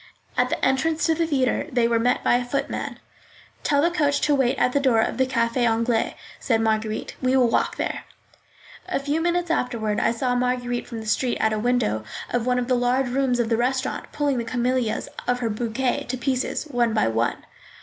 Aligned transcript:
At 0.35 0.49
the 0.49 0.65
entrance 0.65 1.05
to 1.05 1.13
the 1.13 1.27
theatre 1.27 1.67
they 1.71 1.87
were 1.87 1.99
met 1.99 2.23
by 2.23 2.33
a 2.37 2.43
footman. 2.43 2.97
"Tell 3.61 3.83
the 3.83 3.91
coachman 3.91 4.23
to 4.25 4.33
wait 4.33 4.57
at 4.57 4.71
the 4.73 4.79
door 4.79 4.99
of 4.99 5.19
the 5.19 5.27
Café 5.27 5.57
Anglais," 5.69 6.15
said 6.39 6.59
Marguerite. 6.59 7.15
"We 7.21 7.37
will 7.37 7.49
walk 7.49 7.75
there." 7.75 8.05
A 8.89 8.99
few 8.99 9.21
minutes 9.21 9.51
afterward 9.51 9.99
I 9.99 10.09
saw 10.09 10.33
Marguerite 10.33 10.87
from 10.87 11.01
the 11.01 11.05
street 11.05 11.37
at 11.37 11.53
a 11.53 11.59
window 11.59 12.03
of 12.31 12.47
one 12.47 12.57
of 12.57 12.67
the 12.67 12.73
large 12.73 13.09
rooms 13.09 13.39
of 13.39 13.49
the 13.49 13.57
restaurant, 13.57 14.11
pulling 14.11 14.39
the 14.39 14.43
camellias 14.43 15.07
of 15.27 15.37
her 15.37 15.51
bouquet 15.51 16.05
to 16.09 16.17
pieces, 16.17 16.63
one 16.63 16.95
by 16.95 17.07
one. 17.07 17.45